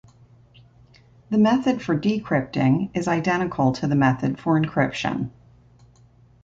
The 1.29 1.37
method 1.37 1.79
for 1.79 1.95
decrypting 1.95 2.89
is 2.95 3.07
identical 3.07 3.71
to 3.73 3.85
the 3.87 3.93
method 3.93 4.39
for 4.39 4.59
encryption. 4.59 5.29